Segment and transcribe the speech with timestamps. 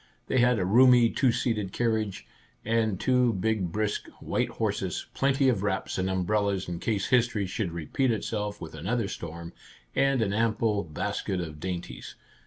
[0.25, 2.25] They had a roomy two seated carriage,
[2.65, 7.71] and two big brisk, white horses, plenty of wraps and umbrellas in case history should
[7.71, 9.53] repeat itself with another storm,
[9.95, 12.15] and an ample basket of dainties.